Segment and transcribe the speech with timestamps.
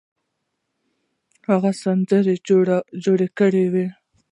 [1.49, 2.33] هغه سندره
[3.03, 3.85] جوړه کړې وه.